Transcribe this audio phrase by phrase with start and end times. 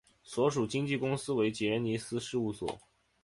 [0.23, 2.75] 所属经纪公司为杰尼斯事务所。